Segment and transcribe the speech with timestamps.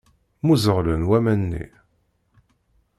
[0.41, 1.65] Mmuẓeɣlen waman-nni.